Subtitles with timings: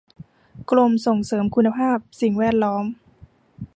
[0.71, 2.85] กรมส่งเสริมคุณภาพสิ่งแวดล้อม